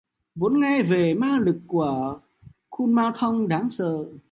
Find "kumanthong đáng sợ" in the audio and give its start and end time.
2.69-4.05